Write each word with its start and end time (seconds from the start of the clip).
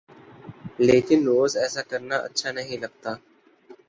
لیکن 0.79 1.19
روز 1.27 1.51
ایسا 1.57 1.81
کرنا 1.89 2.15
اچھا 2.27 2.49
نہیں 2.51 2.77
لگتا۔ 2.77 3.11